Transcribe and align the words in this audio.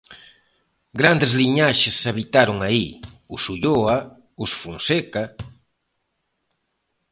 Grandes 0.99 1.31
liñaxes 1.39 2.07
habitaron 2.09 2.57
aí: 2.67 2.85
os 3.35 3.43
Ulloa, 3.53 3.97
os 4.43 4.51
Fonseca... 4.61 5.23